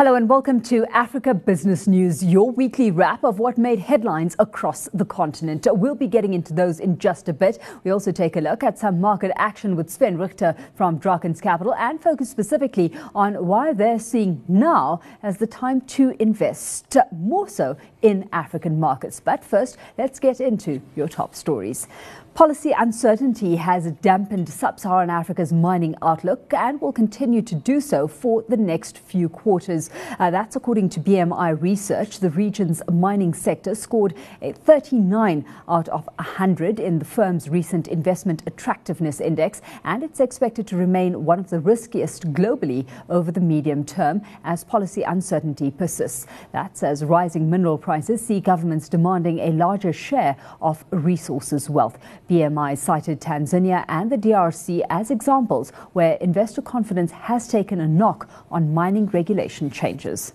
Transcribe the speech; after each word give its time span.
Hello 0.00 0.14
and 0.14 0.30
welcome 0.30 0.62
to 0.62 0.86
Africa 0.86 1.34
Business 1.34 1.86
News, 1.86 2.24
your 2.24 2.50
weekly 2.50 2.90
wrap 2.90 3.22
of 3.22 3.38
what 3.38 3.58
made 3.58 3.80
headlines 3.80 4.34
across 4.38 4.88
the 4.94 5.04
continent. 5.04 5.66
We'll 5.70 5.94
be 5.94 6.06
getting 6.06 6.32
into 6.32 6.54
those 6.54 6.80
in 6.80 6.96
just 6.96 7.28
a 7.28 7.34
bit. 7.34 7.58
We 7.84 7.90
also 7.90 8.10
take 8.10 8.36
a 8.36 8.40
look 8.40 8.64
at 8.64 8.78
some 8.78 8.98
market 8.98 9.30
action 9.36 9.76
with 9.76 9.90
Sven 9.90 10.16
Richter 10.16 10.56
from 10.74 10.98
Drakens 10.98 11.42
Capital 11.42 11.74
and 11.74 12.00
focus 12.00 12.30
specifically 12.30 12.94
on 13.14 13.46
why 13.46 13.74
they're 13.74 13.98
seeing 13.98 14.42
now 14.48 15.02
as 15.22 15.36
the 15.36 15.46
time 15.46 15.82
to 15.82 16.16
invest 16.18 16.96
more 17.12 17.46
so 17.46 17.76
in 18.00 18.26
African 18.32 18.80
markets. 18.80 19.20
But 19.20 19.44
first, 19.44 19.76
let's 19.98 20.18
get 20.18 20.40
into 20.40 20.80
your 20.96 21.08
top 21.08 21.34
stories. 21.34 21.88
Policy 22.34 22.72
uncertainty 22.72 23.56
has 23.56 23.90
dampened 24.00 24.48
sub 24.48 24.80
Saharan 24.80 25.10
Africa's 25.10 25.52
mining 25.52 25.94
outlook 26.00 26.54
and 26.54 26.80
will 26.80 26.92
continue 26.92 27.42
to 27.42 27.54
do 27.54 27.80
so 27.80 28.08
for 28.08 28.42
the 28.48 28.56
next 28.56 28.96
few 28.96 29.28
quarters. 29.28 29.90
Uh, 30.18 30.30
that's 30.30 30.56
according 30.56 30.88
to 30.90 31.00
BMI 31.00 31.60
research. 31.60 32.20
The 32.20 32.30
region's 32.30 32.82
mining 32.90 33.34
sector 33.34 33.74
scored 33.74 34.14
a 34.40 34.52
39 34.52 35.44
out 35.68 35.88
of 35.88 36.08
100 36.16 36.80
in 36.80 36.98
the 36.98 37.04
firm's 37.04 37.48
recent 37.50 37.88
investment 37.88 38.42
attractiveness 38.46 39.20
index, 39.20 39.60
and 39.84 40.02
it's 40.02 40.20
expected 40.20 40.66
to 40.68 40.76
remain 40.76 41.26
one 41.26 41.40
of 41.40 41.50
the 41.50 41.60
riskiest 41.60 42.32
globally 42.32 42.86
over 43.10 43.30
the 43.30 43.40
medium 43.40 43.84
term 43.84 44.22
as 44.44 44.64
policy 44.64 45.02
uncertainty 45.02 45.70
persists. 45.70 46.26
That's 46.52 46.82
as 46.82 47.04
rising 47.04 47.50
mineral 47.50 47.76
prices 47.76 48.24
see 48.24 48.40
governments 48.40 48.88
demanding 48.88 49.40
a 49.40 49.50
larger 49.50 49.92
share 49.92 50.36
of 50.62 50.84
resources 50.90 51.68
wealth. 51.68 51.98
BMI 52.30 52.78
cited 52.78 53.20
Tanzania 53.20 53.84
and 53.88 54.08
the 54.08 54.16
DRC 54.16 54.82
as 54.88 55.10
examples 55.10 55.70
where 55.94 56.14
investor 56.20 56.62
confidence 56.62 57.10
has 57.10 57.48
taken 57.48 57.80
a 57.80 57.88
knock 57.88 58.30
on 58.52 58.72
mining 58.72 59.06
regulation 59.06 59.68
changes. 59.68 60.32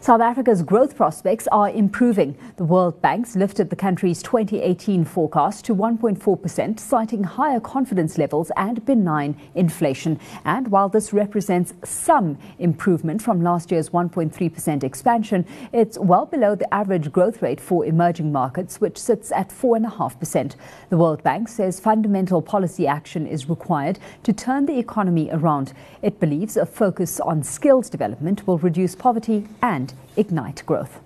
South 0.00 0.20
Africa's 0.20 0.62
growth 0.62 0.96
prospects 0.96 1.48
are 1.48 1.68
improving. 1.70 2.38
The 2.56 2.64
World 2.64 3.02
Bank's 3.02 3.34
lifted 3.34 3.68
the 3.68 3.76
country's 3.76 4.22
2018 4.22 5.04
forecast 5.04 5.64
to 5.64 5.74
1.4%, 5.74 6.78
citing 6.78 7.24
higher 7.24 7.58
confidence 7.58 8.16
levels 8.16 8.52
and 8.56 8.84
benign 8.86 9.36
inflation. 9.56 10.20
And 10.44 10.68
while 10.68 10.88
this 10.88 11.12
represents 11.12 11.74
some 11.84 12.38
improvement 12.60 13.20
from 13.22 13.42
last 13.42 13.72
year's 13.72 13.90
1.3% 13.90 14.84
expansion, 14.84 15.44
it's 15.72 15.98
well 15.98 16.26
below 16.26 16.54
the 16.54 16.72
average 16.72 17.10
growth 17.10 17.42
rate 17.42 17.60
for 17.60 17.84
emerging 17.84 18.30
markets, 18.30 18.80
which 18.80 18.96
sits 18.96 19.32
at 19.32 19.50
4.5%. 19.50 20.54
The 20.90 20.96
World 20.96 21.24
Bank 21.24 21.48
says 21.48 21.80
fundamental 21.80 22.40
policy 22.40 22.86
action 22.86 23.26
is 23.26 23.48
required 23.48 23.98
to 24.22 24.32
turn 24.32 24.66
the 24.66 24.78
economy 24.78 25.28
around. 25.32 25.72
It 26.02 26.20
believes 26.20 26.56
a 26.56 26.64
focus 26.64 27.18
on 27.18 27.42
skills 27.42 27.90
development 27.90 28.46
will 28.46 28.58
reduce 28.58 28.94
poverty 28.94 29.48
and 29.60 29.88
ignite 30.16 30.64
growth. 30.66 31.00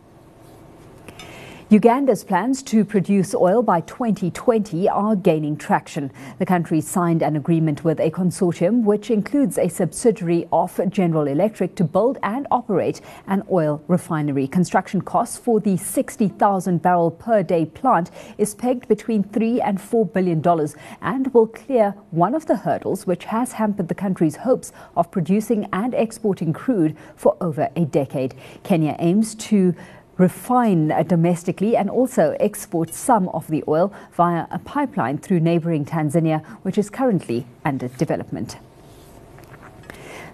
Uganda's 1.72 2.22
plans 2.22 2.62
to 2.64 2.84
produce 2.84 3.34
oil 3.34 3.62
by 3.62 3.80
2020 3.80 4.90
are 4.90 5.16
gaining 5.16 5.56
traction. 5.56 6.12
The 6.38 6.44
country 6.44 6.82
signed 6.82 7.22
an 7.22 7.34
agreement 7.34 7.82
with 7.82 7.98
a 7.98 8.10
consortium 8.10 8.84
which 8.84 9.10
includes 9.10 9.56
a 9.56 9.70
subsidiary 9.70 10.46
of 10.52 10.78
General 10.90 11.26
Electric 11.26 11.74
to 11.76 11.84
build 11.84 12.18
and 12.22 12.46
operate 12.50 13.00
an 13.26 13.42
oil 13.50 13.82
refinery. 13.88 14.46
Construction 14.46 15.00
costs 15.00 15.38
for 15.38 15.60
the 15.60 15.78
60,000 15.78 16.82
barrel 16.82 17.10
per 17.10 17.42
day 17.42 17.64
plant 17.64 18.10
is 18.36 18.54
pegged 18.54 18.86
between 18.86 19.22
3 19.22 19.62
and 19.62 19.80
4 19.80 20.04
billion 20.04 20.42
dollars 20.42 20.76
and 21.00 21.32
will 21.32 21.46
clear 21.46 21.94
one 22.10 22.34
of 22.34 22.44
the 22.44 22.56
hurdles 22.56 23.06
which 23.06 23.24
has 23.24 23.52
hampered 23.52 23.88
the 23.88 23.94
country's 23.94 24.36
hopes 24.36 24.72
of 24.94 25.10
producing 25.10 25.66
and 25.72 25.94
exporting 25.94 26.52
crude 26.52 26.94
for 27.16 27.34
over 27.40 27.70
a 27.76 27.86
decade. 27.86 28.34
Kenya 28.62 28.94
aims 28.98 29.34
to 29.36 29.74
refine 30.18 30.92
uh, 30.92 31.02
domestically 31.02 31.76
and 31.76 31.88
also 31.90 32.36
export 32.38 32.92
some 32.94 33.28
of 33.30 33.48
the 33.48 33.64
oil 33.66 33.92
via 34.12 34.46
a 34.50 34.58
pipeline 34.58 35.18
through 35.18 35.40
neighboring 35.40 35.84
Tanzania, 35.84 36.44
which 36.62 36.78
is 36.78 36.90
currently 36.90 37.46
under 37.64 37.88
development. 37.88 38.56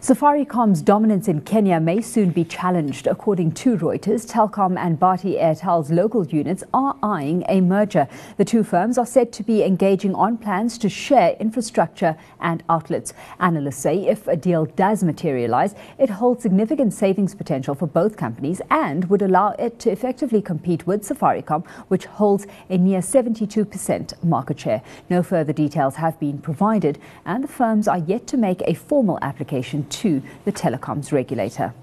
Safaricom's 0.01 0.81
dominance 0.81 1.27
in 1.27 1.41
Kenya 1.41 1.81
may 1.81 2.01
soon 2.01 2.31
be 2.31 2.45
challenged. 2.45 3.09
According 3.09 3.51
to 3.53 3.77
Reuters, 3.77 4.31
Telkom 4.31 4.79
and 4.79 4.97
Bharti 4.97 5.43
Airtel's 5.43 5.91
local 5.91 6.25
units 6.25 6.63
are 6.73 6.97
eyeing 7.03 7.45
a 7.49 7.61
merger. 7.61 8.07
The 8.37 8.45
two 8.45 8.63
firms 8.63 8.97
are 8.97 9.05
said 9.05 9.33
to 9.33 9.43
be 9.43 9.65
engaging 9.65 10.15
on 10.15 10.39
plans 10.39 10.79
to 10.79 10.89
share 10.89 11.33
infrastructure 11.41 12.17
and 12.41 12.63
outlets. 12.69 13.13
Analysts 13.41 13.79
say 13.79 14.07
if 14.07 14.29
a 14.29 14.37
deal 14.37 14.67
does 14.67 15.03
materialize, 15.03 15.75
it 15.99 16.11
holds 16.11 16.43
significant 16.45 16.95
savings 16.95 17.35
potential 17.35 17.75
for 17.75 17.89
both 17.89 18.17
companies 18.17 18.63
and 18.71 19.11
would 19.11 19.21
allow 19.21 19.49
it 19.59 19.81
to 19.81 19.91
effectively 19.91 20.41
compete 20.41 20.87
with 20.87 21.03
Safaricom, 21.03 21.67
which 21.89 22.07
holds 22.07 22.47
a 22.71 22.79
near 22.79 23.01
72% 23.01 24.23
market 24.23 24.61
share. 24.61 24.81
No 25.11 25.25
further 25.25 25.53
details 25.53 25.97
have 25.97 26.21
been 26.21 26.39
provided, 26.39 27.01
and 27.27 27.43
the 27.43 27.49
firms 27.49 27.89
are 27.89 27.99
yet 27.99 28.29
to 28.29 28.37
make 28.37 28.63
a 28.65 28.75
formal 28.75 29.19
application 29.23 29.87
to 29.91 30.23
the 30.45 30.53
telecoms 30.53 31.13
regulator. 31.13 31.75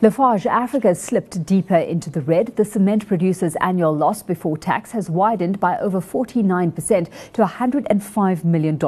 Lafarge 0.00 0.46
Africa 0.46 0.94
slipped 0.94 1.44
deeper 1.44 1.74
into 1.74 2.08
the 2.08 2.20
red. 2.20 2.54
The 2.54 2.64
cement 2.64 3.08
producer's 3.08 3.56
annual 3.56 3.92
loss 3.92 4.22
before 4.22 4.56
tax 4.56 4.92
has 4.92 5.10
widened 5.10 5.58
by 5.58 5.76
over 5.78 6.00
49% 6.00 7.08
to 7.32 7.44
$105 7.44 8.44
million. 8.44 8.78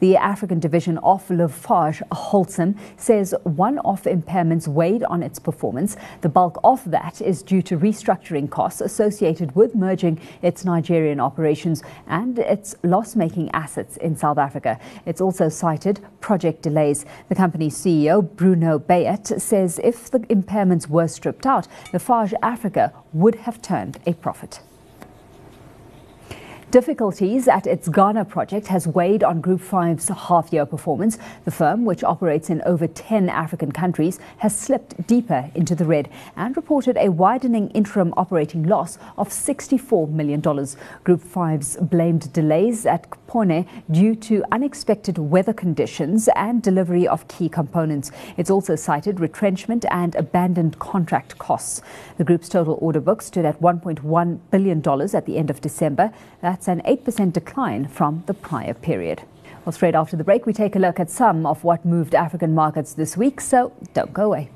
The 0.00 0.16
African 0.16 0.58
division 0.58 0.96
of 0.98 1.28
Lafarge 1.28 2.00
Holcim 2.10 2.78
says 2.96 3.34
one 3.42 3.78
off 3.80 4.04
impairments 4.04 4.66
weighed 4.66 5.04
on 5.04 5.22
its 5.22 5.38
performance. 5.38 5.98
The 6.22 6.30
bulk 6.30 6.58
of 6.64 6.90
that 6.90 7.20
is 7.20 7.42
due 7.42 7.60
to 7.60 7.76
restructuring 7.76 8.48
costs 8.48 8.80
associated 8.80 9.54
with 9.54 9.74
merging 9.74 10.18
its 10.40 10.64
Nigerian 10.64 11.20
operations 11.20 11.82
and 12.06 12.38
its 12.38 12.74
loss 12.82 13.14
making 13.14 13.50
assets 13.50 13.98
in 13.98 14.16
South 14.16 14.38
Africa. 14.38 14.80
It's 15.04 15.20
also 15.20 15.50
cited 15.50 16.00
project 16.20 16.62
delays. 16.62 17.04
The 17.28 17.34
company's 17.34 17.76
CEO, 17.76 18.22
Bruno 18.36 18.78
Beyet, 18.78 19.38
says 19.38 19.78
if 19.84 20.10
the 20.10 20.24
impairments 20.46 20.88
were 20.88 21.08
stripped 21.08 21.46
out, 21.46 21.66
Lafarge 21.92 22.34
Africa 22.42 22.92
would 23.12 23.34
have 23.36 23.60
turned 23.62 23.98
a 24.06 24.14
profit. 24.14 24.60
Difficulties 26.72 27.46
at 27.46 27.66
its 27.66 27.88
Ghana 27.88 28.24
project 28.24 28.66
has 28.66 28.88
weighed 28.88 29.22
on 29.22 29.40
Group 29.40 29.60
5's 29.60 30.08
half 30.08 30.52
year 30.52 30.66
performance. 30.66 31.16
The 31.44 31.52
firm, 31.52 31.84
which 31.84 32.02
operates 32.02 32.50
in 32.50 32.60
over 32.62 32.88
10 32.88 33.28
African 33.28 33.70
countries, 33.70 34.18
has 34.38 34.54
slipped 34.54 35.06
deeper 35.06 35.48
into 35.54 35.76
the 35.76 35.84
red 35.84 36.10
and 36.34 36.56
reported 36.56 36.96
a 36.98 37.10
widening 37.10 37.70
interim 37.70 38.12
operating 38.16 38.64
loss 38.64 38.98
of 39.16 39.28
$64 39.28 40.10
million. 40.10 40.40
Group 40.40 41.22
5's 41.22 41.76
blamed 41.76 42.32
delays 42.32 42.84
at 42.84 43.08
Kpone 43.26 43.66
due 43.90 44.14
to 44.14 44.44
unexpected 44.52 45.18
weather 45.18 45.52
conditions 45.52 46.28
and 46.36 46.62
delivery 46.62 47.06
of 47.06 47.26
key 47.28 47.48
components. 47.48 48.10
It's 48.36 48.50
also 48.50 48.76
cited 48.76 49.20
retrenchment 49.20 49.84
and 49.90 50.14
abandoned 50.14 50.78
contract 50.78 51.38
costs. 51.38 51.82
The 52.18 52.24
group's 52.24 52.48
total 52.48 52.78
order 52.80 53.00
book 53.00 53.22
stood 53.22 53.44
at 53.44 53.60
$1.1 53.60 54.40
billion 54.50 54.78
at 55.14 55.26
the 55.26 55.36
end 55.38 55.50
of 55.50 55.60
December. 55.60 56.12
That's 56.40 56.68
an 56.68 56.82
8% 56.82 57.32
decline 57.32 57.88
from 57.88 58.24
the 58.26 58.34
prior 58.34 58.74
period. 58.74 59.22
Well, 59.64 59.72
straight 59.72 59.96
after 59.96 60.16
the 60.16 60.24
break, 60.24 60.46
we 60.46 60.52
take 60.52 60.76
a 60.76 60.78
look 60.78 61.00
at 61.00 61.10
some 61.10 61.44
of 61.44 61.64
what 61.64 61.84
moved 61.84 62.14
African 62.14 62.54
markets 62.54 62.94
this 62.94 63.16
week, 63.16 63.40
so 63.40 63.72
don't 63.94 64.12
go 64.12 64.26
away. 64.26 64.50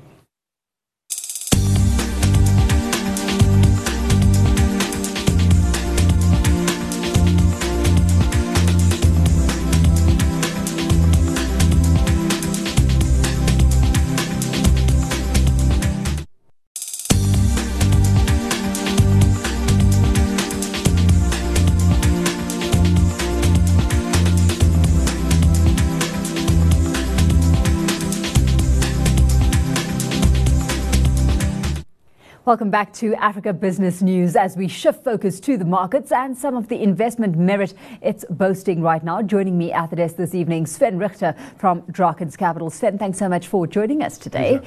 Welcome 32.43 32.71
back 32.71 32.91
to 32.93 33.13
Africa 33.17 33.53
Business 33.53 34.01
News 34.01 34.35
as 34.35 34.57
we 34.57 34.67
shift 34.67 35.03
focus 35.03 35.39
to 35.41 35.57
the 35.57 35.63
markets 35.63 36.11
and 36.11 36.35
some 36.35 36.57
of 36.57 36.69
the 36.69 36.81
investment 36.81 37.37
merit 37.37 37.75
it's 38.01 38.25
boasting 38.31 38.81
right 38.81 39.03
now. 39.03 39.21
Joining 39.21 39.59
me 39.59 39.71
at 39.71 39.91
the 39.91 39.95
desk 39.95 40.15
this 40.15 40.33
evening, 40.33 40.65
Sven 40.65 40.97
Richter 40.97 41.35
from 41.59 41.83
Drakens 41.83 42.35
Capital. 42.35 42.71
Sven, 42.71 42.97
thanks 42.97 43.19
so 43.19 43.29
much 43.29 43.47
for 43.47 43.67
joining 43.67 44.01
us 44.01 44.17
today. 44.17 44.59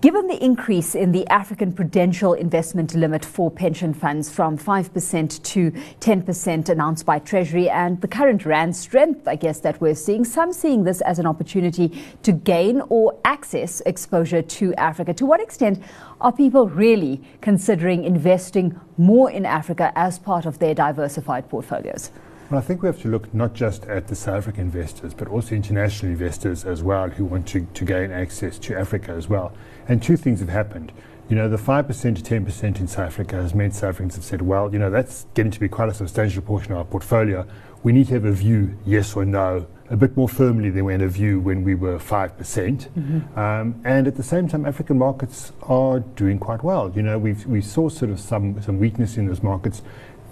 Given 0.00 0.26
the 0.26 0.44
increase 0.44 0.94
in 0.94 1.12
the 1.12 1.26
African 1.28 1.72
prudential 1.72 2.34
investment 2.34 2.94
limit 2.94 3.24
for 3.24 3.50
pension 3.50 3.94
funds 3.94 4.30
from 4.30 4.58
5% 4.58 5.42
to 5.42 5.70
10% 5.70 6.68
announced 6.68 7.06
by 7.06 7.18
Treasury 7.18 7.70
and 7.70 7.98
the 8.02 8.08
current 8.08 8.44
Rand 8.44 8.76
strength, 8.76 9.26
I 9.26 9.36
guess, 9.36 9.60
that 9.60 9.80
we're 9.80 9.94
seeing, 9.94 10.24
some 10.26 10.52
seeing 10.52 10.84
this 10.84 11.00
as 11.00 11.18
an 11.18 11.26
opportunity 11.26 12.04
to 12.22 12.32
gain 12.32 12.82
or 12.90 13.18
access 13.24 13.80
exposure 13.86 14.42
to 14.42 14.74
Africa. 14.74 15.14
To 15.14 15.24
what 15.24 15.40
extent 15.40 15.82
are 16.20 16.32
people 16.32 16.68
really 16.68 17.22
considering 17.40 18.04
investing 18.04 18.78
more 18.98 19.30
in 19.30 19.46
Africa 19.46 19.90
as 19.96 20.18
part 20.18 20.44
of 20.44 20.58
their 20.58 20.74
diversified 20.74 21.48
portfolios? 21.48 22.10
Well, 22.50 22.58
I 22.58 22.62
think 22.62 22.82
we 22.82 22.88
have 22.88 23.00
to 23.02 23.08
look 23.08 23.32
not 23.32 23.54
just 23.54 23.84
at 23.86 24.06
the 24.06 24.14
South 24.14 24.36
African 24.36 24.64
investors, 24.64 25.14
but 25.14 25.28
also 25.28 25.54
international 25.54 26.12
investors 26.12 26.64
as 26.64 26.82
well 26.82 27.08
who 27.08 27.24
want 27.24 27.48
to, 27.48 27.66
to 27.72 27.84
gain 27.84 28.12
access 28.12 28.58
to 28.58 28.78
Africa 28.78 29.12
as 29.12 29.28
well. 29.28 29.52
And 29.88 30.02
two 30.02 30.16
things 30.16 30.40
have 30.40 30.50
happened. 30.50 30.92
You 31.30 31.36
know, 31.36 31.48
the 31.48 31.56
5% 31.56 31.88
to 31.88 32.22
10% 32.22 32.80
in 32.80 32.86
South 32.86 32.98
Africa 32.98 33.36
has 33.36 33.54
meant 33.54 33.74
South 33.74 33.94
Africans 33.94 34.16
have 34.16 34.24
said, 34.24 34.42
well, 34.42 34.70
you 34.70 34.78
know, 34.78 34.90
that's 34.90 35.26
getting 35.32 35.52
to 35.52 35.60
be 35.60 35.68
quite 35.68 35.88
a 35.88 35.94
substantial 35.94 36.42
portion 36.42 36.72
of 36.72 36.78
our 36.78 36.84
portfolio. 36.84 37.46
We 37.82 37.92
need 37.92 38.08
to 38.08 38.14
have 38.14 38.26
a 38.26 38.32
view, 38.32 38.76
yes 38.84 39.16
or 39.16 39.24
no, 39.24 39.66
a 39.90 39.96
bit 39.96 40.16
more 40.16 40.28
firmly 40.28 40.70
than 40.70 40.84
we 40.84 40.92
had 40.92 41.02
a 41.02 41.08
view 41.08 41.40
when 41.40 41.64
we 41.64 41.74
were 41.74 41.98
5%. 41.98 42.36
percent 42.36 42.88
mm-hmm. 42.98 43.38
um, 43.38 43.80
and 43.84 44.06
at 44.06 44.16
the 44.16 44.22
same 44.22 44.48
time, 44.48 44.66
African 44.66 44.98
markets 44.98 45.52
are 45.62 46.00
doing 46.00 46.38
quite 46.38 46.62
well. 46.62 46.90
You 46.94 47.02
know, 47.02 47.18
we 47.18 47.34
we 47.46 47.60
saw 47.60 47.88
sort 47.88 48.10
of 48.10 48.18
some, 48.20 48.60
some 48.62 48.78
weakness 48.78 49.16
in 49.16 49.26
those 49.26 49.42
markets. 49.42 49.82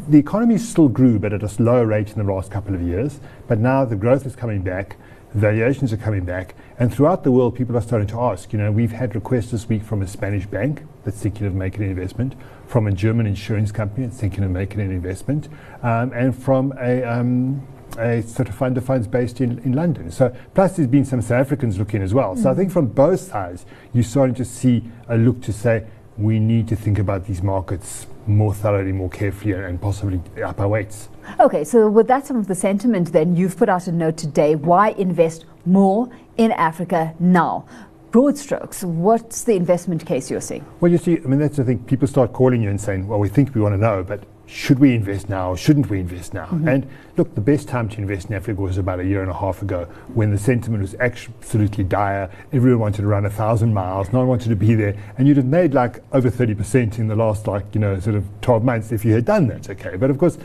The 0.09 0.19
economy 0.19 0.59
still 0.59 0.89
grew, 0.89 1.19
but 1.19 1.33
at 1.33 1.43
a 1.43 1.62
lower 1.62 1.87
rate 1.87 2.11
in 2.11 2.25
the 2.25 2.33
last 2.33 2.50
couple 2.50 2.75
of 2.75 2.83
years. 2.83 3.21
But 3.47 3.59
now 3.59 3.85
the 3.85 3.97
growth 3.97 4.27
is 4.27 4.35
coming 4.35 4.62
back 4.62 4.97
valuations 5.35 5.93
are 5.93 5.97
coming 5.97 6.25
back, 6.25 6.55
and 6.79 6.93
throughout 6.93 7.25
the 7.25 7.31
world, 7.31 7.55
people 7.55 7.77
are 7.77 7.81
starting 7.81 8.09
to 8.09 8.21
ask. 8.21 8.53
You 8.53 8.59
know, 8.59 8.71
we've 8.71 8.93
had 8.93 9.15
requests 9.15 9.50
this 9.50 9.69
week 9.69 9.83
from 9.83 10.03
a 10.03 10.06
Spanish 10.06 10.47
bank 10.47 10.83
that's 11.05 11.21
thinking 11.21 11.47
of 11.47 11.55
making 11.55 11.83
an 11.83 11.91
investment, 11.91 12.35
from 12.67 12.87
a 12.87 12.93
German 12.93 13.27
insurance 13.27 13.73
company 13.73 14.06
that's 14.06 14.19
thinking 14.19 14.44
of 14.44 14.50
making 14.50 14.81
an 14.81 14.91
investment, 14.91 15.49
um, 15.83 16.12
and 16.12 16.37
from 16.37 16.73
a 16.79 17.03
um, 17.05 17.67
a 17.99 18.23
sort 18.23 18.49
of 18.49 18.55
fund 18.55 18.79
of 18.79 18.85
funds 18.85 19.06
based 19.06 19.41
in, 19.41 19.59
in 19.61 19.73
London. 19.73 20.11
So 20.11 20.35
plus 20.55 20.77
there's 20.77 20.89
been 20.89 21.05
some 21.05 21.21
South 21.21 21.47
Africans 21.47 21.79
looking 21.79 22.00
as 22.00 22.15
well. 22.15 22.35
Mm. 22.35 22.43
So 22.43 22.50
I 22.50 22.55
think 22.55 22.73
from 22.73 22.87
both 22.87 23.21
sides, 23.21 23.67
you're 23.93 24.03
starting 24.03 24.35
to 24.37 24.47
see 24.47 24.85
a 25.09 25.17
look 25.19 25.43
to 25.43 25.53
say 25.53 25.87
we 26.19 26.38
need 26.38 26.69
to 26.69 26.76
think 26.76 26.99
about 26.99 27.26
these 27.26 27.43
markets 27.43 28.06
more 28.26 28.55
thoroughly, 28.55 28.93
more 28.93 29.11
carefully, 29.11 29.53
and 29.53 29.81
possibly 29.81 30.20
up 30.43 30.61
our 30.61 30.69
weights. 30.69 31.09
Okay, 31.41 31.64
so 31.64 31.88
with 31.88 32.06
that 32.09 32.26
some 32.26 32.37
of 32.37 32.47
the 32.47 32.55
sentiment, 32.55 33.12
then 33.12 33.35
you've 33.37 33.56
put 33.56 33.69
out 33.69 33.87
a 33.87 33.93
note 33.93 34.17
today. 34.17 34.55
Why 34.55 34.91
invest 34.91 35.44
more 35.64 36.09
in 36.37 36.53
Africa 36.53 37.14
now? 37.19 37.64
Broad 38.11 38.37
strokes, 38.37 38.85
what's 38.85 39.44
the 39.44 39.55
investment 39.55 40.05
case 40.05 40.31
you're 40.31 40.43
seeing? 40.43 40.64
Well, 40.81 40.93
you 40.93 40.99
see, 40.99 41.17
I 41.17 41.20
mean, 41.20 41.38
that's 41.38 41.56
the 41.56 41.64
thing. 41.64 41.82
People 41.85 42.06
start 42.06 42.35
calling 42.35 42.61
you 42.62 42.69
and 42.69 42.79
saying, 42.79 43.08
well, 43.08 43.19
we 43.19 43.31
think 43.31 43.55
we 43.55 43.62
want 43.62 43.73
to 43.73 43.79
know, 43.79 44.05
but 44.05 44.23
should 44.52 44.78
we 44.78 44.94
invest 44.94 45.31
now 45.31 45.50
or 45.50 45.56
shouldn't 45.56 45.88
we 45.88 45.99
invest 45.99 46.34
now? 46.34 46.44
Mm-hmm. 46.44 46.69
And 46.69 46.90
look, 47.16 47.34
the 47.34 47.40
best 47.40 47.69
time 47.69 47.88
to 47.88 47.99
invest 47.99 48.28
in 48.28 48.34
Africa 48.34 48.60
was 48.60 48.76
about 48.76 49.00
a 49.00 49.04
year 49.04 49.22
and 49.22 49.31
a 49.31 49.34
half 49.34 49.62
ago 49.62 49.84
when 50.12 50.31
the 50.31 50.38
sentiment 50.38 50.82
was 50.82 50.94
absolutely 50.96 51.84
dire. 51.84 52.31
Everyone 52.52 52.81
wanted 52.81 53.02
to 53.02 53.06
run 53.06 53.25
a 53.25 53.31
thousand 53.31 53.72
miles, 53.72 54.12
no 54.12 54.19
one 54.19 54.28
wanted 54.28 54.50
to 54.50 54.56
be 54.56 54.75
there. 54.75 54.94
And 55.16 55.26
you'd 55.26 55.38
have 55.38 55.46
made 55.46 55.72
like 55.72 56.02
over 56.12 56.31
30% 56.31 56.99
in 56.99 57.08
the 57.08 57.16
last, 57.16 57.46
like, 57.46 57.64
you 57.72 57.81
know, 57.81 57.99
sort 57.99 58.14
of 58.14 58.26
12 58.43 58.62
months 58.62 58.93
if 58.93 59.06
you 59.06 59.14
had 59.14 59.25
done 59.25 59.46
that, 59.49 59.70
okay? 59.70 59.96
But 59.96 60.10
of 60.10 60.19
course, 60.19 60.37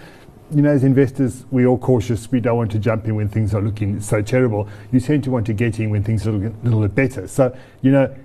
you 0.52 0.62
know, 0.62 0.70
as 0.70 0.86
investors, 0.86 1.44
we're 1.52 1.68
all 1.68 1.78
cautious. 1.78 2.32
We 2.32 2.40
don't 2.40 2.56
want 2.56 2.72
to 2.72 2.80
jump 2.80 3.06
in 3.06 3.16
when 3.16 3.28
things 3.28 3.54
are 3.54 3.62
looking 3.62 4.00
so 4.00 4.22
terrible. 4.22 4.70
You 4.94 5.02
tend 5.02 5.26
to 5.26 5.32
want 5.32 5.46
to 5.48 5.54
get 5.54 5.82
in 5.82 5.90
when 5.90 6.04
things 6.04 6.26
are 6.26 6.30
a 6.30 6.34
little, 6.34 6.56
little 6.64 6.82
bit 6.82 6.96
better. 6.96 7.28
So, 7.28 7.54
you 7.82 7.92
know, 7.92 8.16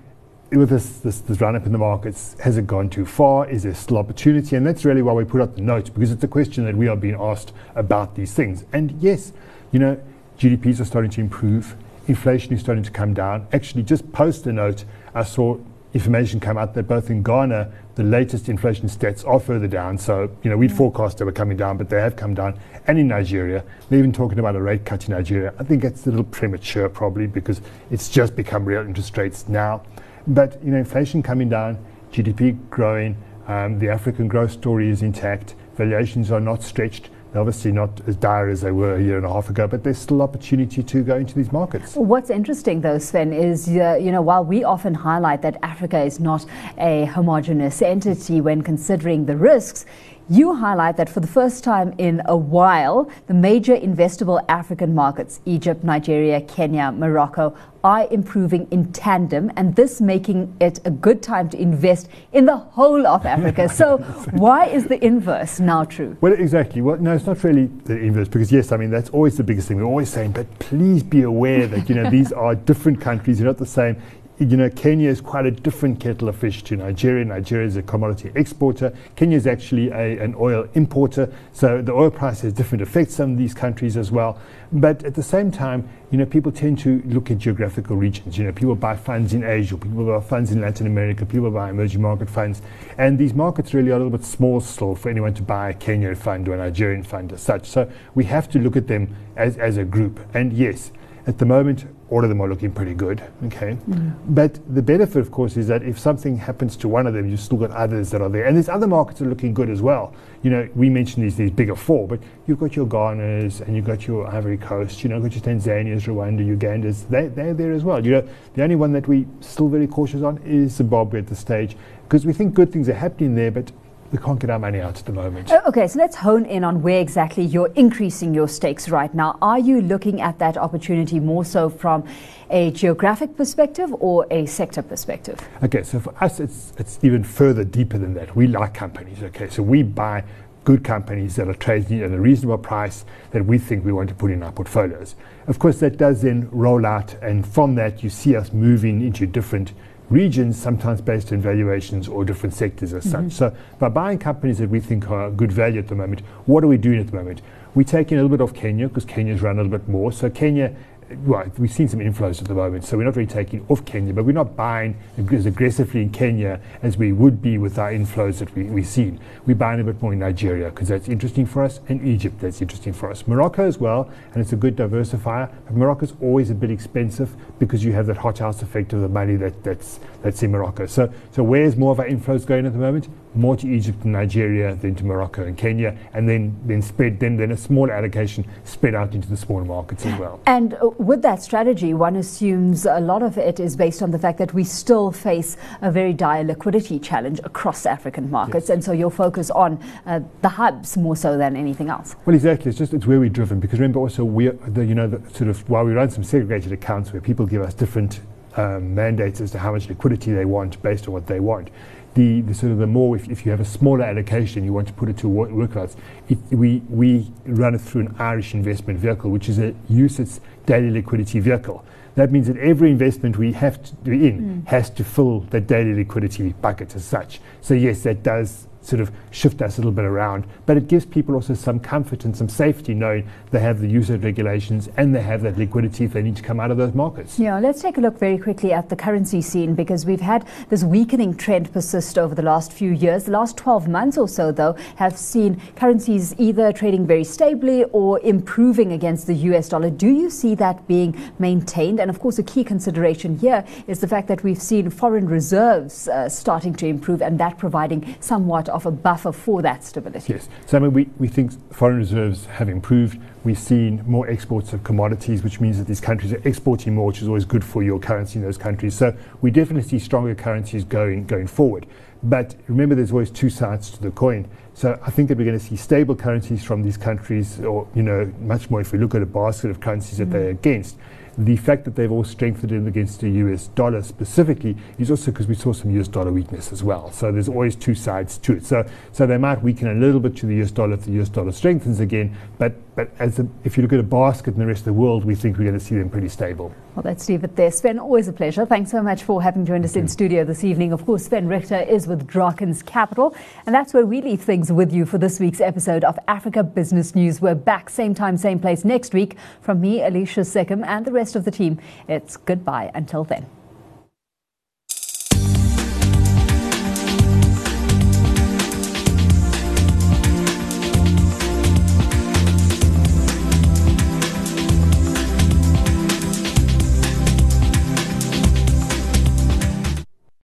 with 0.58 0.70
this, 0.70 0.98
this, 0.98 1.20
this 1.20 1.40
run 1.40 1.56
up 1.56 1.66
in 1.66 1.72
the 1.72 1.78
markets, 1.78 2.36
has 2.40 2.58
it 2.58 2.66
gone 2.66 2.90
too 2.90 3.06
far? 3.06 3.48
Is 3.48 3.62
there 3.62 3.74
still 3.74 3.98
opportunity? 3.98 4.56
And 4.56 4.66
that's 4.66 4.84
really 4.84 5.02
why 5.02 5.12
we 5.12 5.24
put 5.24 5.40
out 5.40 5.54
the 5.54 5.62
note, 5.62 5.92
because 5.94 6.10
it's 6.12 6.22
a 6.24 6.28
question 6.28 6.64
that 6.66 6.76
we 6.76 6.88
are 6.88 6.96
being 6.96 7.16
asked 7.18 7.52
about 7.74 8.14
these 8.14 8.34
things. 8.34 8.64
And 8.72 8.92
yes, 9.00 9.32
you 9.70 9.78
know, 9.78 10.00
GDPs 10.38 10.80
are 10.80 10.84
starting 10.84 11.10
to 11.12 11.20
improve. 11.20 11.74
Inflation 12.06 12.52
is 12.52 12.60
starting 12.60 12.84
to 12.84 12.90
come 12.90 13.14
down. 13.14 13.46
Actually, 13.52 13.82
just 13.82 14.12
post 14.12 14.44
the 14.44 14.52
note, 14.52 14.84
I 15.14 15.24
saw 15.24 15.58
information 15.94 16.40
come 16.40 16.58
out 16.58 16.74
that 16.74 16.84
both 16.84 17.10
in 17.10 17.22
Ghana, 17.22 17.72
the 17.94 18.02
latest 18.02 18.48
inflation 18.48 18.88
stats 18.88 19.26
are 19.26 19.38
further 19.38 19.68
down. 19.68 19.98
So, 19.98 20.30
you 20.42 20.50
know, 20.50 20.56
we'd 20.56 20.70
mm. 20.70 20.76
forecast 20.76 21.18
they 21.18 21.24
were 21.24 21.32
coming 21.32 21.56
down, 21.56 21.76
but 21.76 21.88
they 21.88 22.00
have 22.00 22.16
come 22.16 22.34
down. 22.34 22.58
And 22.86 22.98
in 22.98 23.08
Nigeria, 23.08 23.64
they're 23.88 23.98
even 23.98 24.12
talking 24.12 24.38
about 24.38 24.56
a 24.56 24.60
rate 24.60 24.84
cut 24.84 25.06
in 25.06 25.14
Nigeria. 25.14 25.54
I 25.58 25.64
think 25.64 25.82
that's 25.82 26.06
a 26.06 26.10
little 26.10 26.24
premature, 26.24 26.88
probably, 26.88 27.26
because 27.26 27.60
it's 27.90 28.08
just 28.08 28.34
become 28.34 28.64
real 28.64 28.80
interest 28.80 29.16
rates 29.16 29.48
now. 29.48 29.82
But, 30.26 30.62
you 30.64 30.70
know, 30.70 30.78
inflation 30.78 31.22
coming 31.22 31.48
down, 31.48 31.78
GDP 32.12 32.58
growing, 32.70 33.16
um, 33.48 33.78
the 33.78 33.88
African 33.88 34.28
growth 34.28 34.52
story 34.52 34.88
is 34.88 35.02
intact, 35.02 35.54
valuations 35.76 36.30
are 36.30 36.40
not 36.40 36.62
stretched. 36.62 37.10
They're 37.32 37.40
obviously 37.40 37.72
not 37.72 38.02
as 38.06 38.16
dire 38.16 38.50
as 38.50 38.60
they 38.60 38.72
were 38.72 38.96
a 38.96 39.02
year 39.02 39.16
and 39.16 39.24
a 39.24 39.32
half 39.32 39.48
ago, 39.48 39.66
but 39.66 39.82
there's 39.82 39.96
still 39.96 40.20
opportunity 40.20 40.82
to 40.82 41.02
go 41.02 41.16
into 41.16 41.34
these 41.34 41.50
markets. 41.50 41.94
What's 41.96 42.28
interesting, 42.28 42.82
though, 42.82 42.98
Sven, 42.98 43.32
is 43.32 43.68
uh, 43.68 43.98
you 43.98 44.12
know 44.12 44.20
while 44.20 44.44
we 44.44 44.64
often 44.64 44.92
highlight 44.92 45.40
that 45.40 45.56
Africa 45.62 45.98
is 46.02 46.20
not 46.20 46.44
a 46.76 47.06
homogenous 47.06 47.80
entity 47.80 48.42
when 48.42 48.60
considering 48.60 49.24
the 49.24 49.36
risks, 49.38 49.86
you 50.32 50.54
highlight 50.54 50.96
that 50.96 51.10
for 51.10 51.20
the 51.20 51.26
first 51.26 51.62
time 51.62 51.94
in 51.98 52.22
a 52.24 52.36
while, 52.36 53.10
the 53.26 53.34
major 53.34 53.76
investable 53.76 54.42
African 54.48 54.94
markets, 54.94 55.40
Egypt, 55.44 55.84
Nigeria, 55.84 56.40
Kenya, 56.40 56.90
Morocco, 56.90 57.54
are 57.84 58.06
improving 58.10 58.66
in 58.70 58.92
tandem, 58.92 59.50
and 59.56 59.76
this 59.76 60.00
making 60.00 60.56
it 60.60 60.80
a 60.86 60.90
good 60.90 61.22
time 61.22 61.50
to 61.50 61.60
invest 61.60 62.08
in 62.32 62.46
the 62.46 62.56
whole 62.56 63.06
of 63.06 63.26
Africa. 63.26 63.68
so, 63.68 63.98
why 64.30 64.66
is 64.66 64.86
the 64.86 65.04
inverse 65.04 65.60
now 65.60 65.84
true? 65.84 66.16
Well, 66.20 66.32
exactly. 66.32 66.80
Well, 66.80 66.96
no, 66.96 67.12
it's 67.12 67.26
not 67.26 67.42
really 67.44 67.66
the 67.84 67.98
inverse 67.98 68.28
because 68.28 68.50
yes, 68.50 68.72
I 68.72 68.76
mean 68.78 68.90
that's 68.90 69.10
always 69.10 69.36
the 69.36 69.44
biggest 69.44 69.68
thing. 69.68 69.76
We're 69.76 69.84
always 69.84 70.08
saying, 70.08 70.32
but 70.32 70.46
please 70.60 71.02
be 71.02 71.22
aware 71.22 71.66
that 71.66 71.88
you 71.88 71.96
know 71.96 72.08
these 72.18 72.32
are 72.32 72.54
different 72.54 73.00
countries. 73.00 73.38
They're 73.38 73.46
not 73.46 73.58
the 73.58 73.66
same 73.66 74.00
you 74.42 74.56
know, 74.56 74.68
Kenya 74.70 75.08
is 75.08 75.20
quite 75.20 75.46
a 75.46 75.50
different 75.50 76.00
kettle 76.00 76.28
of 76.28 76.36
fish 76.36 76.62
to 76.64 76.76
Nigeria. 76.76 77.24
Nigeria 77.24 77.66
is 77.66 77.76
a 77.76 77.82
commodity 77.82 78.30
exporter. 78.34 78.92
Kenya 79.16 79.36
is 79.36 79.46
actually 79.46 79.90
a, 79.90 80.18
an 80.18 80.34
oil 80.38 80.68
importer. 80.74 81.32
So 81.52 81.80
the 81.80 81.92
oil 81.92 82.10
price 82.10 82.40
has 82.40 82.52
different 82.52 82.82
effects 82.82 83.20
on 83.20 83.36
these 83.36 83.54
countries 83.54 83.96
as 83.96 84.10
well. 84.10 84.38
But 84.72 85.04
at 85.04 85.14
the 85.14 85.22
same 85.22 85.50
time, 85.50 85.88
you 86.10 86.18
know, 86.18 86.26
people 86.26 86.50
tend 86.50 86.78
to 86.80 87.02
look 87.06 87.30
at 87.30 87.38
geographical 87.38 87.96
regions. 87.96 88.36
You 88.36 88.44
know, 88.44 88.52
people 88.52 88.74
buy 88.74 88.96
funds 88.96 89.34
in 89.34 89.44
Asia, 89.44 89.76
people 89.76 90.04
buy 90.04 90.20
funds 90.20 90.50
in 90.50 90.60
Latin 90.60 90.86
America, 90.86 91.24
people 91.24 91.50
buy 91.50 91.70
emerging 91.70 92.02
market 92.02 92.28
funds. 92.28 92.62
And 92.98 93.18
these 93.18 93.34
markets 93.34 93.74
really 93.74 93.90
are 93.90 93.94
a 93.94 93.98
little 93.98 94.16
bit 94.16 94.24
small 94.24 94.60
still 94.60 94.94
for 94.94 95.08
anyone 95.08 95.34
to 95.34 95.42
buy 95.42 95.70
a 95.70 95.74
Kenyan 95.74 96.16
fund 96.16 96.48
or 96.48 96.54
a 96.54 96.58
Nigerian 96.58 97.02
fund 97.02 97.32
as 97.32 97.42
such. 97.42 97.66
So 97.66 97.90
we 98.14 98.24
have 98.24 98.50
to 98.50 98.58
look 98.58 98.76
at 98.76 98.88
them 98.88 99.14
as, 99.36 99.56
as 99.58 99.76
a 99.76 99.84
group. 99.84 100.20
And 100.34 100.52
yes, 100.52 100.90
at 101.26 101.38
the 101.38 101.46
moment, 101.46 101.84
all 102.10 102.22
of 102.22 102.28
them 102.28 102.40
are 102.40 102.48
looking 102.48 102.72
pretty 102.72 102.94
good. 102.94 103.22
Okay, 103.46 103.76
mm. 103.88 104.14
but 104.28 104.58
the 104.74 104.82
benefit, 104.82 105.20
of 105.20 105.30
course, 105.30 105.56
is 105.56 105.68
that 105.68 105.82
if 105.82 105.98
something 105.98 106.36
happens 106.36 106.76
to 106.76 106.88
one 106.88 107.06
of 107.06 107.14
them, 107.14 107.28
you've 107.28 107.40
still 107.40 107.58
got 107.58 107.70
others 107.70 108.10
that 108.10 108.20
are 108.20 108.28
there, 108.28 108.44
and 108.44 108.56
there's 108.56 108.68
other 108.68 108.86
markets 108.86 109.20
that 109.20 109.26
are 109.26 109.28
looking 109.28 109.54
good 109.54 109.70
as 109.70 109.80
well. 109.80 110.12
You 110.42 110.50
know, 110.50 110.68
we 110.74 110.90
mentioned 110.90 111.24
these 111.24 111.36
these 111.36 111.50
bigger 111.50 111.76
four, 111.76 112.08
but 112.08 112.20
you've 112.46 112.58
got 112.58 112.74
your 112.74 112.86
Ghanas 112.86 113.60
and 113.60 113.76
you've 113.76 113.84
got 113.84 114.06
your 114.06 114.26
Ivory 114.26 114.58
Coast. 114.58 115.02
You 115.02 115.10
know, 115.10 115.16
you've 115.16 115.24
got 115.24 115.34
your 115.34 115.44
Tanzanias, 115.44 116.02
Rwanda, 116.02 116.44
Ugandas. 116.44 117.08
They 117.08 117.28
they're 117.28 117.54
there 117.54 117.72
as 117.72 117.84
well. 117.84 118.04
You 118.04 118.12
know, 118.12 118.28
the 118.54 118.62
only 118.64 118.76
one 118.76 118.92
that 118.92 119.06
we 119.06 119.26
still 119.40 119.68
very 119.68 119.86
cautious 119.86 120.22
on 120.22 120.38
is 120.38 120.74
Zimbabwe 120.74 121.20
at 121.20 121.28
this 121.28 121.38
stage 121.38 121.76
because 122.04 122.26
we 122.26 122.32
think 122.32 122.52
good 122.52 122.72
things 122.72 122.88
are 122.88 122.94
happening 122.94 123.34
there, 123.34 123.50
but 123.50 123.72
we 124.12 124.18
can't 124.18 124.38
get 124.38 124.50
our 124.50 124.58
money 124.58 124.78
out 124.78 124.98
at 124.98 125.06
the 125.06 125.12
moment. 125.12 125.50
Oh, 125.50 125.62
okay, 125.68 125.88
so 125.88 125.98
let's 125.98 126.16
hone 126.16 126.44
in 126.44 126.64
on 126.64 126.82
where 126.82 127.00
exactly 127.00 127.44
you're 127.44 127.72
increasing 127.74 128.34
your 128.34 128.46
stakes 128.46 128.90
right 128.90 129.12
now. 129.14 129.38
Are 129.40 129.58
you 129.58 129.80
looking 129.80 130.20
at 130.20 130.38
that 130.38 130.58
opportunity 130.58 131.18
more 131.18 131.46
so 131.46 131.70
from 131.70 132.04
a 132.50 132.70
geographic 132.72 133.36
perspective 133.38 133.90
or 133.94 134.26
a 134.30 134.44
sector 134.44 134.82
perspective? 134.82 135.40
Okay, 135.62 135.82
so 135.82 135.98
for 135.98 136.14
us, 136.22 136.40
it's, 136.40 136.74
it's 136.76 136.98
even 137.02 137.24
further 137.24 137.64
deeper 137.64 137.96
than 137.96 138.12
that. 138.14 138.36
We 138.36 138.46
like 138.46 138.74
companies, 138.74 139.22
okay, 139.22 139.48
so 139.48 139.62
we 139.62 139.82
buy 139.82 140.24
good 140.64 140.84
companies 140.84 141.34
that 141.36 141.48
are 141.48 141.54
trading 141.54 142.02
at 142.02 142.12
a 142.12 142.20
reasonable 142.20 142.58
price 142.58 143.04
that 143.30 143.44
we 143.44 143.58
think 143.58 143.84
we 143.84 143.92
want 143.92 144.10
to 144.10 144.14
put 144.14 144.30
in 144.30 144.42
our 144.42 144.52
portfolios. 144.52 145.16
Of 145.46 145.58
course, 145.58 145.80
that 145.80 145.96
does 145.96 146.20
then 146.20 146.48
roll 146.52 146.84
out, 146.84 147.14
and 147.22 147.46
from 147.46 147.76
that, 147.76 148.02
you 148.02 148.10
see 148.10 148.36
us 148.36 148.52
moving 148.52 149.00
into 149.00 149.26
different 149.26 149.72
regions, 150.12 150.60
sometimes 150.60 151.00
based 151.00 151.32
on 151.32 151.40
valuations 151.40 152.06
or 152.06 152.24
different 152.24 152.54
sectors 152.54 152.92
as 152.92 153.04
mm-hmm. 153.04 153.28
such. 153.28 153.32
So 153.32 153.56
by 153.78 153.88
buying 153.88 154.18
companies 154.18 154.58
that 154.58 154.68
we 154.68 154.80
think 154.80 155.10
are 155.10 155.30
good 155.30 155.50
value 155.50 155.78
at 155.80 155.88
the 155.88 155.94
moment, 155.94 156.20
what 156.46 156.62
are 156.62 156.68
we 156.68 156.76
doing 156.76 157.00
at 157.00 157.06
the 157.06 157.16
moment? 157.16 157.40
We're 157.74 157.84
taking 157.84 158.18
a 158.18 158.22
little 158.22 158.36
bit 158.36 158.44
of 158.44 158.54
Kenya 158.54 158.88
because 158.88 159.06
Kenya's 159.06 159.40
run 159.40 159.58
a 159.58 159.62
little 159.62 159.78
bit 159.78 159.88
more. 159.88 160.12
So 160.12 160.28
Kenya 160.28 160.76
well, 161.24 161.44
we've 161.58 161.72
seen 161.72 161.88
some 161.88 162.00
inflows 162.00 162.40
at 162.40 162.48
the 162.48 162.54
moment, 162.54 162.84
so 162.84 162.96
we're 162.96 163.04
not 163.04 163.16
really 163.16 163.26
taking 163.26 163.64
off 163.68 163.84
Kenya, 163.84 164.12
but 164.12 164.24
we're 164.24 164.32
not 164.32 164.56
buying 164.56 164.96
as 165.30 165.46
aggressively 165.46 166.02
in 166.02 166.10
Kenya 166.10 166.60
as 166.82 166.96
we 166.96 167.12
would 167.12 167.40
be 167.40 167.58
with 167.58 167.78
our 167.78 167.92
inflows 167.92 168.38
that 168.38 168.54
we, 168.54 168.64
we've 168.64 168.86
seen. 168.86 169.20
We're 169.46 169.54
buying 169.54 169.80
a 169.80 169.84
bit 169.84 170.00
more 170.02 170.12
in 170.12 170.18
Nigeria 170.18 170.70
because 170.70 170.88
that's 170.88 171.08
interesting 171.08 171.46
for 171.46 171.62
us, 171.62 171.80
and 171.88 172.06
Egypt 172.06 172.40
that's 172.40 172.60
interesting 172.60 172.92
for 172.92 173.10
us. 173.10 173.26
Morocco 173.26 173.66
as 173.66 173.78
well, 173.78 174.10
and 174.32 174.42
it's 174.42 174.52
a 174.52 174.56
good 174.56 174.76
diversifier. 174.76 175.52
But 175.66 175.74
Morocco's 175.74 176.14
always 176.20 176.50
a 176.50 176.54
bit 176.54 176.70
expensive 176.70 177.34
because 177.58 177.84
you 177.84 177.92
have 177.92 178.06
that 178.06 178.16
hot 178.16 178.38
house 178.38 178.62
effect 178.62 178.92
of 178.92 179.00
the 179.00 179.08
money 179.08 179.36
that, 179.36 179.62
that's 179.62 180.00
that's 180.22 180.42
in 180.42 180.50
Morocco. 180.50 180.86
So, 180.86 181.12
so 181.32 181.42
where's 181.42 181.76
more 181.76 181.92
of 181.92 182.00
our 182.00 182.06
inflows 182.06 182.46
going 182.46 182.66
at 182.66 182.72
the 182.72 182.78
moment? 182.78 183.08
More 183.34 183.56
to 183.56 183.66
Egypt 183.66 184.04
and 184.04 184.12
Nigeria 184.12 184.74
than 184.74 184.94
to 184.96 185.04
Morocco 185.04 185.44
and 185.44 185.56
Kenya, 185.56 185.96
and 186.12 186.28
then 186.28 186.54
then 186.64 186.82
spread 186.82 187.18
then 187.18 187.36
then 187.36 187.52
a 187.52 187.56
small 187.56 187.90
allocation 187.90 188.44
spread 188.64 188.94
out 188.94 189.14
into 189.14 189.28
the 189.28 189.36
smaller 189.36 189.64
markets 189.64 190.04
as 190.04 190.18
well. 190.18 190.40
And 190.46 190.74
uh, 190.74 190.90
with 190.98 191.22
that 191.22 191.42
strategy, 191.42 191.94
one 191.94 192.16
assumes 192.16 192.84
a 192.84 193.00
lot 193.00 193.22
of 193.22 193.38
it 193.38 193.58
is 193.58 193.76
based 193.76 194.02
on 194.02 194.10
the 194.10 194.18
fact 194.18 194.38
that 194.38 194.52
we 194.52 194.64
still 194.64 195.10
face 195.12 195.56
a 195.80 195.90
very 195.90 196.12
dire 196.12 196.44
liquidity 196.44 196.98
challenge 196.98 197.40
across 197.44 197.86
African 197.86 198.30
markets, 198.30 198.68
yes. 198.68 198.74
and 198.74 198.84
so 198.84 198.92
you'll 198.92 199.10
focus 199.10 199.50
on 199.50 199.82
uh, 200.06 200.20
the 200.42 200.48
hubs 200.48 200.96
more 200.96 201.16
so 201.16 201.38
than 201.38 201.56
anything 201.56 201.88
else. 201.88 202.16
Well, 202.26 202.34
exactly. 202.34 202.68
It's 202.68 202.78
just 202.78 202.92
it's 202.92 203.06
where 203.06 203.20
we're 203.20 203.28
driven 203.28 203.60
because 203.60 203.78
remember 203.78 204.00
also 204.00 204.24
we 204.24 204.48
the 204.48 204.84
you 204.84 204.94
know 204.94 205.08
the 205.08 205.20
sort 205.34 205.48
of 205.48 205.68
while 205.68 205.84
we 205.84 205.92
run 205.92 206.10
some 206.10 206.24
segregated 206.24 206.72
accounts 206.72 207.12
where 207.12 207.20
people 207.20 207.46
give 207.46 207.62
us 207.62 207.74
different 207.74 208.20
um, 208.56 208.94
mandates 208.94 209.40
as 209.40 209.50
to 209.52 209.58
how 209.58 209.72
much 209.72 209.88
liquidity 209.88 210.32
they 210.32 210.44
want 210.44 210.80
based 210.82 211.06
on 211.06 211.14
what 211.14 211.26
they 211.26 211.40
want. 211.40 211.70
The, 212.14 212.42
the 212.42 212.52
sort 212.52 212.72
of 212.72 212.78
the 212.78 212.86
more 212.86 213.16
if, 213.16 213.28
if, 213.30 213.46
you 213.46 213.52
have 213.52 213.60
a 213.60 213.64
smaller 213.64 214.04
allocation 214.04 214.64
you 214.64 214.72
want 214.74 214.86
to 214.88 214.92
put 214.92 215.08
it 215.08 215.16
to 215.18 215.28
work, 215.28 215.50
workouts, 215.50 215.96
it, 216.28 216.38
we 216.50 216.82
we 216.90 217.32
run 217.46 217.74
it 217.74 217.80
through 217.80 218.02
an 218.02 218.16
Irish 218.18 218.52
investment 218.52 218.98
vehicle, 218.98 219.30
which 219.30 219.48
is 219.48 219.58
a 219.58 219.72
UCITS 219.90 220.40
daily 220.66 220.90
liquidity 220.90 221.40
vehicle. 221.40 221.82
That 222.14 222.30
means 222.30 222.48
that 222.48 222.58
every 222.58 222.90
investment 222.90 223.38
we 223.38 223.52
have 223.52 223.82
to 223.82 223.94
do 224.04 224.12
in 224.12 224.62
mm. 224.62 224.66
has 224.68 224.90
to 224.90 225.04
fill 225.04 225.40
the 225.40 225.60
daily 225.60 225.94
liquidity 225.94 226.52
bucket 226.60 226.94
as 226.94 227.04
such. 227.04 227.40
So 227.62 227.72
yes, 227.72 228.02
that 228.02 228.22
does 228.22 228.68
sort 228.82 229.00
of 229.00 229.10
shift 229.30 229.62
us 229.62 229.78
a 229.78 229.80
little 229.80 229.92
bit 229.92 230.04
around. 230.04 230.44
But 230.66 230.76
it 230.76 230.88
gives 230.88 231.06
people 231.06 231.34
also 231.34 231.54
some 231.54 231.80
comfort 231.80 232.24
and 232.24 232.36
some 232.36 232.48
safety 232.48 232.94
knowing 232.94 233.28
they 233.50 233.60
have 233.60 233.80
the 233.80 233.92
UCITS 233.92 234.22
regulations 234.24 234.88
and 234.96 235.14
they 235.14 235.22
have 235.22 235.42
that 235.42 235.56
liquidity 235.58 236.04
if 236.04 236.12
they 236.12 236.22
need 236.22 236.36
to 236.36 236.42
come 236.42 236.60
out 236.60 236.70
of 236.70 236.76
those 236.76 236.94
markets. 236.94 237.38
Yeah, 237.38 237.58
let's 237.58 237.80
take 237.80 237.98
a 237.98 238.00
look 238.00 238.18
very 238.18 238.38
quickly 238.38 238.72
at 238.72 238.88
the 238.88 238.96
currency 238.96 239.40
scene 239.40 239.74
because 239.74 240.04
we've 240.04 240.20
had 240.20 240.46
this 240.68 240.84
weakening 240.84 241.36
trend 241.36 241.72
persist 241.72 242.18
over 242.18 242.34
the 242.34 242.42
last 242.42 242.72
few 242.72 242.90
years. 242.90 243.24
The 243.24 243.32
last 243.32 243.56
12 243.56 243.88
months 243.88 244.18
or 244.18 244.28
so, 244.28 244.52
though, 244.52 244.74
have 244.96 245.16
seen 245.16 245.60
currencies 245.76 246.34
either 246.38 246.72
trading 246.72 247.06
very 247.06 247.24
stably 247.24 247.84
or 247.84 248.20
improving 248.20 248.92
against 248.92 249.26
the 249.26 249.34
US 249.34 249.68
dollar. 249.68 249.90
Do 249.90 250.08
you 250.08 250.30
see 250.30 250.54
that 250.56 250.86
being 250.88 251.18
maintained? 251.38 252.00
And 252.00 252.10
of 252.10 252.20
course, 252.20 252.38
a 252.38 252.42
key 252.42 252.64
consideration 252.64 253.38
here 253.38 253.64
is 253.86 254.00
the 254.00 254.08
fact 254.08 254.28
that 254.28 254.42
we've 254.42 254.60
seen 254.60 254.90
foreign 254.90 255.28
reserves 255.28 256.08
uh, 256.08 256.28
starting 256.28 256.74
to 256.74 256.86
improve 256.86 257.22
and 257.22 257.38
that 257.38 257.58
providing 257.58 258.16
somewhat 258.20 258.68
of 258.72 258.86
a 258.86 258.90
buffer 258.90 259.32
for 259.32 259.62
that 259.62 259.84
stability. 259.84 260.32
Yes. 260.32 260.48
So 260.66 260.76
I 260.76 260.80
mean, 260.80 260.92
we, 260.92 261.08
we 261.18 261.28
think 261.28 261.52
foreign 261.72 261.98
reserves 261.98 262.46
have 262.46 262.68
improved. 262.68 263.20
We've 263.44 263.58
seen 263.58 264.02
more 264.06 264.28
exports 264.28 264.72
of 264.72 264.84
commodities, 264.84 265.42
which 265.42 265.60
means 265.60 265.78
that 265.78 265.86
these 265.86 266.00
countries 266.00 266.32
are 266.32 266.40
exporting 266.48 266.94
more, 266.94 267.06
which 267.06 267.22
is 267.22 267.28
always 267.28 267.44
good 267.44 267.64
for 267.64 267.82
your 267.82 267.98
currency 267.98 268.38
in 268.38 268.44
those 268.44 268.58
countries. 268.58 268.94
So 268.94 269.16
we 269.40 269.50
definitely 269.50 269.88
see 269.88 269.98
stronger 269.98 270.34
currencies 270.34 270.84
going 270.84 271.26
going 271.26 271.46
forward. 271.46 271.86
But 272.22 272.54
remember, 272.68 272.94
there's 272.94 273.10
always 273.10 273.30
two 273.30 273.50
sides 273.50 273.90
to 273.90 274.02
the 274.02 274.10
coin. 274.12 274.48
So 274.74 274.98
I 275.04 275.10
think 275.10 275.28
that 275.28 275.36
we're 275.36 275.44
going 275.44 275.58
to 275.58 275.64
see 275.64 275.76
stable 275.76 276.14
currencies 276.14 276.64
from 276.64 276.82
these 276.82 276.96
countries, 276.96 277.60
or 277.60 277.88
you 277.94 278.02
know, 278.02 278.32
much 278.40 278.70
more 278.70 278.80
if 278.80 278.92
we 278.92 278.98
look 278.98 279.14
at 279.14 279.22
a 279.22 279.26
basket 279.26 279.70
of 279.70 279.80
currencies 279.80 280.18
mm-hmm. 280.18 280.30
that 280.30 280.38
they're 280.38 280.50
against 280.50 280.96
the 281.38 281.56
fact 281.56 281.84
that 281.84 281.96
they've 281.96 282.12
all 282.12 282.24
strengthened 282.24 282.86
against 282.86 283.20
the 283.20 283.30
US 283.30 283.68
dollar 283.68 284.02
specifically 284.02 284.76
is 284.98 285.10
also 285.10 285.30
because 285.30 285.46
we 285.46 285.54
saw 285.54 285.72
some 285.72 285.90
US 285.98 286.08
dollar 286.08 286.32
weakness 286.32 286.72
as 286.72 286.82
well. 286.82 287.10
So 287.10 287.32
there's 287.32 287.48
always 287.48 287.74
two 287.76 287.94
sides 287.94 288.38
to 288.38 288.54
it. 288.54 288.64
So, 288.64 288.86
so 289.12 289.26
they 289.26 289.38
might 289.38 289.62
weaken 289.62 289.88
a 289.88 289.94
little 289.94 290.20
bit 290.20 290.36
to 290.38 290.46
the 290.46 290.60
US 290.62 290.70
dollar 290.70 290.94
if 290.94 291.04
the 291.04 291.12
US 291.20 291.28
dollar 291.28 291.52
strengthens 291.52 292.00
again, 292.00 292.36
but, 292.58 292.74
but 292.94 293.10
as 293.18 293.38
a, 293.38 293.48
if 293.64 293.76
you 293.76 293.82
look 293.82 293.92
at 293.92 294.00
a 294.00 294.04
basket 294.04 294.54
in 294.54 294.60
the 294.60 294.66
rest 294.66 294.80
of 294.80 294.86
the 294.86 294.92
world, 294.92 295.24
we 295.24 295.34
think 295.34 295.58
we're 295.58 295.64
going 295.64 295.78
to 295.78 295.84
see 295.84 295.96
them 295.96 296.10
pretty 296.10 296.28
stable. 296.28 296.74
Well, 296.94 297.04
let's 297.06 297.26
leave 297.26 297.42
it 297.42 297.56
there. 297.56 297.70
Sven, 297.70 297.98
always 297.98 298.28
a 298.28 298.34
pleasure. 298.34 298.66
Thanks 298.66 298.90
so 298.90 299.02
much 299.02 299.22
for 299.22 299.42
having 299.42 299.64
joined 299.64 299.86
us 299.86 299.96
in 299.96 300.06
studio 300.08 300.44
this 300.44 300.62
evening. 300.62 300.92
Of 300.92 301.06
course, 301.06 301.24
Sven 301.24 301.48
Richter 301.48 301.80
is 301.80 302.06
with 302.06 302.26
Drakens 302.26 302.84
Capital, 302.84 303.34
and 303.64 303.74
that's 303.74 303.94
where 303.94 304.04
we 304.04 304.20
leave 304.20 304.42
things 304.42 304.70
with 304.70 304.92
you 304.92 305.06
for 305.06 305.16
this 305.16 305.40
week's 305.40 305.62
episode 305.62 306.04
of 306.04 306.18
Africa 306.28 306.62
Business 306.62 307.14
News. 307.14 307.40
We're 307.40 307.54
back 307.54 307.88
same 307.88 308.14
time, 308.14 308.36
same 308.36 308.58
place 308.58 308.84
next 308.84 309.14
week. 309.14 309.38
From 309.62 309.80
me, 309.80 310.02
Alicia 310.02 310.40
Seckham, 310.40 310.84
and 310.86 311.06
the 311.06 311.12
rest 311.22 311.36
of 311.36 311.44
the 311.44 311.52
team, 311.52 311.78
it's 312.08 312.36
goodbye 312.36 312.90
until 312.94 313.22
then. 313.22 313.46